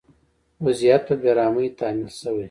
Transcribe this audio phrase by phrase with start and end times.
[0.65, 2.39] وضعیت په بې رحمۍ تحمیل شوی.